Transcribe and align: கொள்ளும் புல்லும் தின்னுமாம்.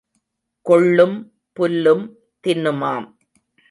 கொள்ளும் 0.61 1.33
புல்லும் 1.59 2.03
தின்னுமாம். 2.47 3.07